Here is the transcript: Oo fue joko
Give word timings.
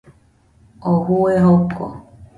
Oo 0.89 1.05
fue 1.05 1.39
joko 1.45 1.85